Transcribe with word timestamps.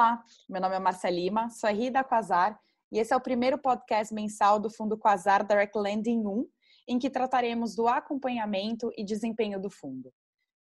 Olá, 0.00 0.24
meu 0.48 0.62
nome 0.62 0.76
é 0.76 0.78
Marcia 0.78 1.10
Lima, 1.10 1.50
sou 1.50 1.68
RI 1.68 1.90
da 1.90 2.02
Quasar 2.02 2.58
e 2.90 2.98
esse 2.98 3.12
é 3.12 3.16
o 3.18 3.20
primeiro 3.20 3.58
podcast 3.58 4.14
mensal 4.14 4.58
do 4.58 4.70
Fundo 4.70 4.96
Quasar 4.96 5.46
Direct 5.46 5.78
Lending 5.78 6.26
1, 6.26 6.48
em 6.88 6.98
que 6.98 7.10
trataremos 7.10 7.74
do 7.74 7.86
acompanhamento 7.86 8.90
e 8.96 9.04
desempenho 9.04 9.60
do 9.60 9.68
fundo. 9.68 10.10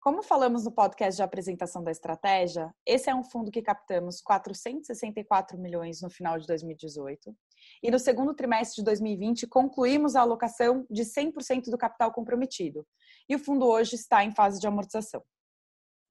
Como 0.00 0.22
falamos 0.22 0.64
no 0.64 0.70
podcast 0.70 1.16
de 1.16 1.22
apresentação 1.24 1.82
da 1.82 1.90
estratégia, 1.90 2.72
esse 2.86 3.10
é 3.10 3.14
um 3.14 3.24
fundo 3.24 3.50
que 3.50 3.60
captamos 3.60 4.20
464 4.20 5.58
milhões 5.58 6.00
no 6.00 6.08
final 6.08 6.38
de 6.38 6.46
2018 6.46 7.36
e 7.82 7.90
no 7.90 7.98
segundo 7.98 8.36
trimestre 8.36 8.76
de 8.76 8.84
2020 8.84 9.48
concluímos 9.48 10.14
a 10.14 10.20
alocação 10.20 10.86
de 10.88 11.02
100% 11.02 11.70
do 11.70 11.76
capital 11.76 12.12
comprometido. 12.12 12.86
E 13.28 13.34
o 13.34 13.40
fundo 13.40 13.66
hoje 13.66 13.96
está 13.96 14.24
em 14.24 14.32
fase 14.32 14.60
de 14.60 14.68
amortização. 14.68 15.24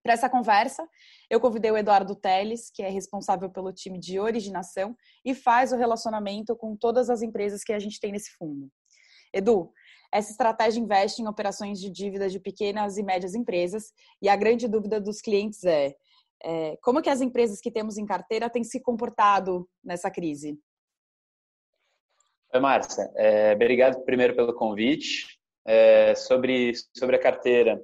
Para 0.03 0.13
essa 0.13 0.29
conversa, 0.29 0.85
eu 1.29 1.39
convidei 1.39 1.71
o 1.71 1.77
Eduardo 1.77 2.13
Teles, 2.13 2.69
que 2.69 2.83
é 2.83 2.89
responsável 2.89 3.49
pelo 3.49 3.71
time 3.71 3.97
de 3.97 4.19
originação 4.19 4.97
e 5.23 5.33
faz 5.33 5.71
o 5.71 5.77
relacionamento 5.77 6.57
com 6.57 6.75
todas 6.75 7.09
as 7.09 7.21
empresas 7.21 7.63
que 7.63 7.71
a 7.71 7.79
gente 7.79 8.01
tem 8.01 8.11
nesse 8.11 8.31
fundo. 8.31 8.69
Edu, 9.33 9.71
essa 10.13 10.29
estratégia 10.29 10.81
investe 10.81 11.21
em 11.21 11.27
operações 11.27 11.79
de 11.79 11.89
dívida 11.89 12.29
de 12.29 12.37
pequenas 12.37 12.97
e 12.97 13.03
médias 13.03 13.33
empresas 13.33 13.93
e 14.21 14.27
a 14.27 14.35
grande 14.35 14.67
dúvida 14.67 14.99
dos 14.99 15.21
clientes 15.21 15.63
é, 15.63 15.95
é 16.43 16.77
como 16.81 17.01
que 17.01 17.09
as 17.09 17.21
empresas 17.21 17.61
que 17.61 17.71
temos 17.71 17.97
em 17.97 18.05
carteira 18.05 18.49
têm 18.49 18.63
se 18.63 18.81
comportado 18.81 19.67
nessa 19.81 20.11
crise? 20.11 20.59
Oi, 22.53 22.59
Márcia. 22.59 23.09
É, 23.15 23.53
obrigado 23.53 24.03
primeiro 24.03 24.35
pelo 24.35 24.53
convite. 24.53 25.39
É, 25.65 26.13
sobre, 26.13 26.73
sobre 26.93 27.15
a 27.15 27.19
carteira, 27.19 27.81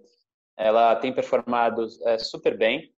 ela 0.59 0.94
tem 0.97 1.14
performado 1.14 1.88
é, 2.03 2.20
super 2.20 2.58
bem. 2.58 2.94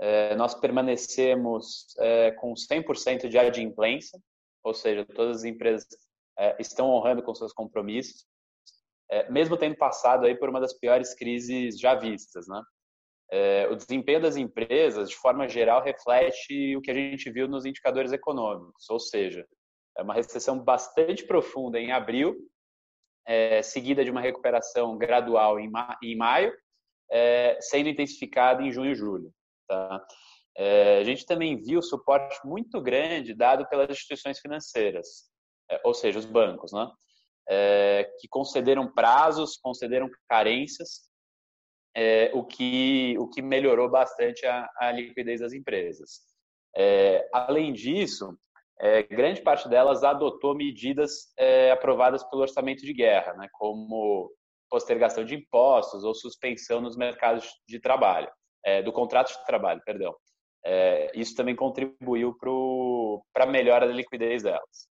É, 0.00 0.34
nós 0.34 0.54
permanecemos 0.54 1.94
é, 1.98 2.30
com 2.32 2.54
100% 2.54 3.28
de 3.28 3.38
adimplência, 3.38 4.18
ou 4.64 4.72
seja, 4.72 5.04
todas 5.04 5.38
as 5.38 5.44
empresas 5.44 5.86
estão 6.58 6.90
honrando 6.90 7.22
com 7.22 7.32
seus 7.32 7.52
compromissos, 7.52 8.26
mesmo 9.30 9.56
tendo 9.56 9.76
passado 9.76 10.26
aí 10.26 10.34
por 10.34 10.48
uma 10.48 10.58
das 10.58 10.72
piores 10.72 11.14
crises 11.14 11.78
já 11.78 11.94
vistas, 11.94 12.46
né? 12.48 12.60
O 13.70 13.76
desempenho 13.76 14.22
das 14.22 14.36
empresas, 14.36 15.10
de 15.10 15.16
forma 15.16 15.46
geral, 15.46 15.80
reflete 15.80 16.74
o 16.76 16.80
que 16.80 16.90
a 16.90 16.94
gente 16.94 17.30
viu 17.30 17.46
nos 17.46 17.64
indicadores 17.64 18.10
econômicos, 18.10 18.90
ou 18.90 18.98
seja, 18.98 19.46
é 19.96 20.02
uma 20.02 20.14
recessão 20.14 20.58
bastante 20.58 21.24
profunda 21.24 21.78
em 21.78 21.92
abril, 21.92 22.34
seguida 23.62 24.02
de 24.02 24.10
uma 24.10 24.22
recuperação 24.22 24.98
gradual 24.98 25.60
em, 25.60 25.70
ma 25.70 25.96
em 26.02 26.16
maio, 26.16 26.52
é, 27.14 27.56
sendo 27.60 27.88
intensificada 27.88 28.60
em 28.60 28.72
junho 28.72 28.90
e 28.90 28.94
julho. 28.96 29.32
Tá? 29.68 30.04
É, 30.56 30.98
a 30.98 31.04
gente 31.04 31.24
também 31.24 31.56
viu 31.56 31.80
suporte 31.80 32.36
muito 32.44 32.80
grande 32.82 33.34
dado 33.34 33.66
pelas 33.68 33.88
instituições 33.88 34.40
financeiras, 34.40 35.24
é, 35.70 35.80
ou 35.84 35.94
seja, 35.94 36.18
os 36.18 36.26
bancos, 36.26 36.72
né? 36.72 36.90
É, 37.48 38.10
que 38.18 38.26
concederam 38.26 38.90
prazos, 38.92 39.56
concederam 39.58 40.08
carências, 40.28 41.02
é, 41.94 42.30
o, 42.34 42.42
que, 42.42 43.16
o 43.18 43.28
que 43.28 43.42
melhorou 43.42 43.88
bastante 43.88 44.44
a, 44.46 44.68
a 44.78 44.90
liquidez 44.90 45.40
das 45.40 45.52
empresas. 45.52 46.20
É, 46.76 47.28
além 47.32 47.72
disso, 47.72 48.36
grande 49.08 49.40
parte 49.40 49.68
delas 49.68 50.02
adotou 50.02 50.56
medidas 50.56 51.32
aprovadas 51.72 52.24
pelo 52.24 52.42
orçamento 52.42 52.84
de 52.84 52.92
guerra, 52.92 53.32
né? 53.34 53.46
como 53.52 54.32
postergação 54.74 55.24
de 55.24 55.36
impostos 55.36 56.02
ou 56.02 56.12
suspensão 56.12 56.80
nos 56.80 56.96
mercados 56.96 57.48
de 57.68 57.78
trabalho, 57.78 58.28
é, 58.64 58.82
do 58.82 58.92
contrato 58.92 59.28
de 59.28 59.46
trabalho, 59.46 59.80
perdão. 59.86 60.12
É, 60.66 61.12
isso 61.14 61.36
também 61.36 61.54
contribuiu 61.54 62.36
para 63.32 63.44
a 63.44 63.46
melhora 63.46 63.86
da 63.86 63.92
liquidez 63.92 64.42
delas. 64.42 64.88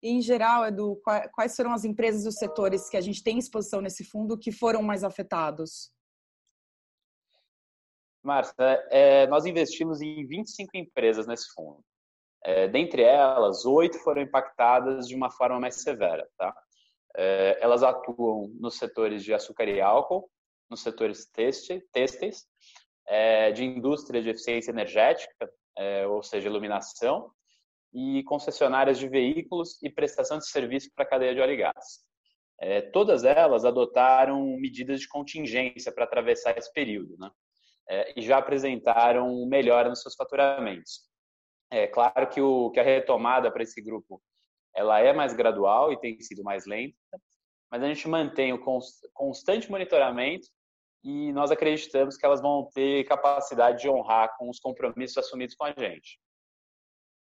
Em 0.00 0.20
geral, 0.20 0.64
Edu, 0.64 1.00
quais 1.32 1.56
foram 1.56 1.72
as 1.72 1.84
empresas 1.84 2.24
e 2.24 2.28
os 2.28 2.36
setores 2.36 2.88
que 2.88 2.96
a 2.96 3.00
gente 3.00 3.20
tem 3.20 3.36
exposição 3.36 3.80
nesse 3.80 4.04
fundo 4.04 4.38
que 4.38 4.52
foram 4.52 4.80
mais 4.80 5.02
afetados? 5.02 5.90
Márcia, 8.22 8.54
é, 8.90 9.26
nós 9.26 9.44
investimos 9.44 10.00
em 10.00 10.24
25 10.24 10.76
empresas 10.76 11.26
nesse 11.26 11.52
fundo. 11.52 11.82
É, 12.44 12.68
dentre 12.68 13.02
elas, 13.02 13.64
oito 13.64 13.98
foram 13.98 14.22
impactadas 14.22 15.08
de 15.08 15.16
uma 15.16 15.32
forma 15.32 15.58
mais 15.58 15.82
severa. 15.82 16.28
Tá? 16.38 16.54
É, 17.16 17.58
elas 17.60 17.82
atuam 17.82 18.48
nos 18.58 18.78
setores 18.78 19.22
de 19.22 19.34
açúcar 19.34 19.68
e 19.68 19.80
álcool, 19.80 20.30
nos 20.70 20.82
setores 20.82 21.26
têxteis, 21.26 22.46
é, 23.06 23.52
de 23.52 23.64
indústria 23.64 24.22
de 24.22 24.30
eficiência 24.30 24.70
energética, 24.70 25.50
é, 25.76 26.06
ou 26.06 26.22
seja, 26.22 26.48
iluminação, 26.48 27.30
e 27.92 28.22
concessionárias 28.24 28.98
de 28.98 29.06
veículos 29.06 29.78
e 29.82 29.90
prestação 29.90 30.38
de 30.38 30.48
serviço 30.48 30.90
para 30.94 31.04
a 31.04 31.08
cadeia 31.08 31.34
de 31.34 31.40
óleo 31.40 31.52
e 31.52 31.56
gás. 31.56 32.10
Todas 32.92 33.24
elas 33.24 33.64
adotaram 33.64 34.56
medidas 34.56 35.00
de 35.00 35.08
contingência 35.08 35.92
para 35.92 36.04
atravessar 36.04 36.56
esse 36.56 36.72
período, 36.72 37.16
né? 37.18 37.28
E 38.16 38.22
já 38.22 38.38
apresentaram 38.38 39.44
melhora 39.46 39.88
nos 39.88 40.00
seus 40.00 40.14
faturamentos. 40.14 41.00
É 41.70 41.88
claro 41.88 42.28
que, 42.28 42.40
o, 42.40 42.70
que 42.70 42.78
a 42.78 42.82
retomada 42.84 43.50
para 43.50 43.64
esse 43.64 43.82
grupo 43.82 44.22
ela 44.74 45.00
é 45.00 45.12
mais 45.12 45.32
gradual 45.34 45.92
e 45.92 46.00
tem 46.00 46.20
sido 46.20 46.42
mais 46.42 46.66
lenta, 46.66 46.96
mas 47.70 47.82
a 47.82 47.88
gente 47.88 48.06
mantém 48.08 48.52
o 48.52 48.60
constante 49.12 49.70
monitoramento 49.70 50.48
e 51.04 51.32
nós 51.32 51.50
acreditamos 51.50 52.16
que 52.16 52.24
elas 52.24 52.40
vão 52.40 52.68
ter 52.74 53.04
capacidade 53.04 53.80
de 53.80 53.88
honrar 53.88 54.36
com 54.36 54.48
os 54.48 54.60
compromissos 54.60 55.18
assumidos 55.18 55.54
com 55.56 55.64
a 55.64 55.72
gente. 55.76 56.20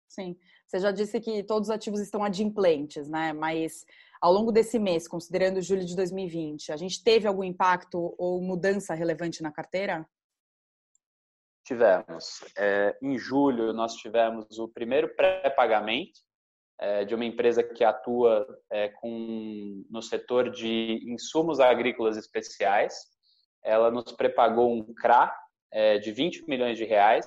Sim, 0.09 0.37
você 0.66 0.78
já 0.78 0.93
disse 0.93 1.21
que 1.21 1.43
todos 1.43 1.69
os 1.69 1.75
ativos 1.75 2.00
estão 2.00 2.22
adimplentes, 2.22 3.09
né? 3.09 3.32
Mas 3.32 3.84
ao 4.21 4.32
longo 4.32 4.53
desse 4.53 4.78
mês, 4.78 5.09
considerando 5.09 5.61
julho 5.61 5.84
de 5.84 5.97
2020, 5.97 6.72
a 6.72 6.76
gente 6.76 7.03
teve 7.03 7.26
algum 7.26 7.43
impacto 7.43 8.15
ou 8.16 8.41
mudança 8.41 8.94
relevante 8.94 9.43
na 9.43 9.50
carteira? 9.50 10.09
Tivemos. 11.65 12.44
É, 12.56 12.97
em 13.03 13.19
julho, 13.19 13.72
nós 13.72 13.94
tivemos 13.94 14.59
o 14.59 14.69
primeiro 14.69 15.15
pré-pagamento 15.16 16.21
de 17.07 17.15
uma 17.15 17.25
empresa 17.25 17.62
que 17.62 17.85
atua 17.85 18.47
é, 18.71 18.89
com, 18.89 19.85
no 19.89 20.03
setor 20.03 20.51
de 20.51 21.01
insumos 21.07 21.61
agrícolas 21.61 22.17
especiais. 22.17 22.95
Ela 23.62 23.91
nos 23.91 24.12
prepagou 24.12 24.73
um 24.73 24.93
CRA 24.95 25.35
é, 25.73 25.99
de 25.99 26.12
20 26.12 26.49
milhões 26.49 26.77
de 26.77 26.85
reais 26.85 27.27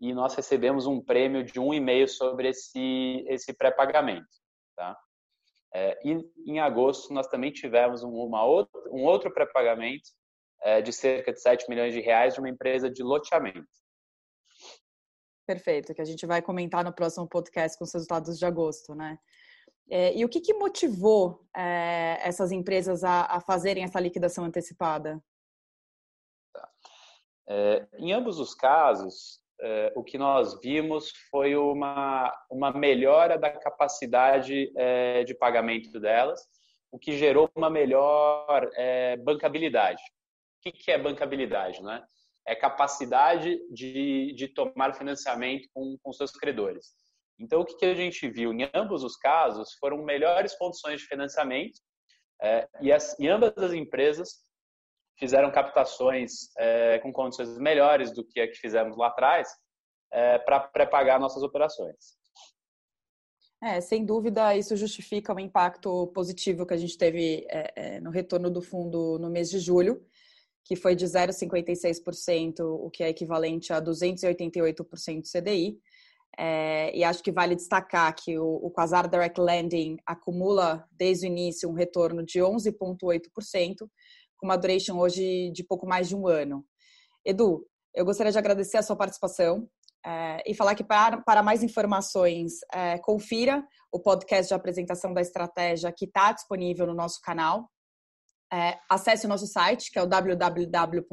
e 0.00 0.14
nós 0.14 0.34
recebemos 0.34 0.86
um 0.86 1.02
prêmio 1.02 1.44
de 1.44 1.60
1,5 1.60 2.08
sobre 2.08 2.48
esse, 2.48 3.24
esse 3.28 3.52
pré-pagamento. 3.52 4.28
Tá? 4.76 4.96
É, 5.74 5.98
e 6.04 6.18
em 6.46 6.58
agosto 6.58 7.12
nós 7.12 7.28
também 7.28 7.52
tivemos 7.52 8.02
uma 8.02 8.44
outra, 8.44 8.80
um 8.90 9.04
outro 9.04 9.32
pré-pagamento 9.32 10.08
é, 10.62 10.80
de 10.80 10.92
cerca 10.92 11.32
de 11.32 11.40
7 11.40 11.68
milhões 11.68 11.92
de 11.92 12.00
reais 12.00 12.34
de 12.34 12.40
uma 12.40 12.48
empresa 12.48 12.90
de 12.90 13.02
loteamento. 13.02 13.68
Perfeito, 15.50 15.92
que 15.92 16.00
a 16.00 16.04
gente 16.04 16.24
vai 16.26 16.40
comentar 16.40 16.84
no 16.84 16.92
próximo 16.92 17.26
podcast 17.28 17.76
com 17.76 17.82
os 17.82 17.92
resultados 17.92 18.38
de 18.38 18.46
agosto, 18.46 18.94
né? 18.94 19.18
É, 19.90 20.16
e 20.16 20.24
o 20.24 20.28
que, 20.28 20.40
que 20.40 20.54
motivou 20.54 21.44
é, 21.56 22.20
essas 22.22 22.52
empresas 22.52 23.02
a, 23.02 23.22
a, 23.22 23.40
fazerem 23.40 23.82
essa 23.82 23.98
liquidação 23.98 24.44
antecipada? 24.44 25.20
É, 27.48 27.84
em 27.98 28.12
ambos 28.12 28.38
os 28.38 28.54
casos, 28.54 29.40
é, 29.60 29.92
o 29.96 30.04
que 30.04 30.16
nós 30.16 30.56
vimos 30.60 31.10
foi 31.32 31.56
uma, 31.56 32.32
uma 32.48 32.70
melhora 32.70 33.36
da 33.36 33.50
capacidade 33.50 34.72
é, 34.76 35.24
de 35.24 35.34
pagamento 35.34 35.98
delas, 35.98 36.48
o 36.92 36.98
que 36.98 37.18
gerou 37.18 37.50
uma 37.56 37.68
melhor 37.68 38.70
é, 38.76 39.16
bancabilidade. 39.16 40.00
O 40.60 40.62
que, 40.62 40.70
que 40.70 40.92
é 40.92 40.96
bancabilidade, 40.96 41.82
né? 41.82 42.04
É 42.46 42.54
capacidade 42.54 43.58
de, 43.72 44.34
de 44.34 44.48
tomar 44.48 44.94
financiamento 44.94 45.68
com, 45.72 45.96
com 46.02 46.12
seus 46.12 46.32
credores. 46.32 46.88
Então, 47.38 47.60
o 47.60 47.64
que, 47.64 47.76
que 47.76 47.86
a 47.86 47.94
gente 47.94 48.28
viu? 48.28 48.52
Em 48.52 48.68
ambos 48.74 49.02
os 49.02 49.16
casos, 49.16 49.74
foram 49.80 50.04
melhores 50.04 50.54
condições 50.56 51.00
de 51.00 51.06
financiamento 51.06 51.80
é, 52.42 52.68
e, 52.80 52.92
as, 52.92 53.18
e 53.18 53.28
ambas 53.28 53.56
as 53.56 53.72
empresas 53.72 54.44
fizeram 55.18 55.50
captações 55.50 56.50
é, 56.58 56.98
com 56.98 57.12
condições 57.12 57.58
melhores 57.58 58.12
do 58.12 58.24
que 58.26 58.40
a 58.40 58.48
que 58.48 58.56
fizemos 58.56 58.96
lá 58.96 59.08
atrás 59.08 59.48
é, 60.10 60.38
para 60.38 60.60
pré-pagar 60.60 61.20
nossas 61.20 61.42
operações. 61.42 62.18
É, 63.62 63.78
sem 63.80 64.06
dúvida, 64.06 64.56
isso 64.56 64.74
justifica 64.74 65.34
o 65.34 65.38
impacto 65.38 66.06
positivo 66.08 66.66
que 66.66 66.72
a 66.72 66.78
gente 66.78 66.96
teve 66.96 67.46
é, 67.50 67.72
é, 67.76 68.00
no 68.00 68.10
retorno 68.10 68.50
do 68.50 68.62
fundo 68.62 69.18
no 69.18 69.28
mês 69.28 69.50
de 69.50 69.58
julho 69.58 70.02
que 70.70 70.76
foi 70.76 70.94
de 70.94 71.04
0,56%, 71.04 72.60
o 72.60 72.88
que 72.90 73.02
é 73.02 73.08
equivalente 73.08 73.72
a 73.72 73.82
288% 73.82 75.24
CDI. 75.24 75.76
É, 76.38 76.96
e 76.96 77.02
acho 77.02 77.24
que 77.24 77.32
vale 77.32 77.56
destacar 77.56 78.14
que 78.14 78.38
o, 78.38 78.46
o 78.46 78.70
Quasar 78.70 79.10
Direct 79.10 79.40
Lending 79.40 79.96
acumula 80.06 80.86
desde 80.92 81.26
o 81.26 81.28
início 81.28 81.68
um 81.68 81.72
retorno 81.72 82.24
de 82.24 82.38
11,8%, 82.38 83.78
com 84.36 84.46
uma 84.46 84.56
duration 84.56 84.96
hoje 84.96 85.50
de 85.50 85.64
pouco 85.64 85.88
mais 85.88 86.08
de 86.08 86.14
um 86.14 86.28
ano. 86.28 86.64
Edu, 87.26 87.66
eu 87.92 88.04
gostaria 88.04 88.30
de 88.30 88.38
agradecer 88.38 88.76
a 88.76 88.82
sua 88.82 88.94
participação. 88.94 89.68
É, 90.06 90.40
e 90.46 90.54
falar 90.54 90.76
que 90.76 90.84
para, 90.84 91.20
para 91.20 91.42
mais 91.42 91.64
informações, 91.64 92.52
é, 92.72 92.96
confira 92.98 93.66
o 93.90 93.98
podcast 93.98 94.46
de 94.46 94.54
apresentação 94.54 95.12
da 95.12 95.20
estratégia 95.20 95.92
que 95.92 96.04
está 96.04 96.30
disponível 96.30 96.86
no 96.86 96.94
nosso 96.94 97.20
canal. 97.20 97.68
É, 98.52 98.78
acesse 98.88 99.26
o 99.26 99.28
nosso 99.28 99.46
site, 99.46 99.90
que 99.90 99.98
é 99.98 100.02
o 100.02 100.06
www.qam.com.br, 100.06 101.10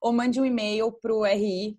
ou 0.00 0.12
mande 0.12 0.40
um 0.40 0.44
e-mail 0.44 0.92
para 0.92 1.12
o 1.14 1.22
ri.qam.com.br. 1.24 1.78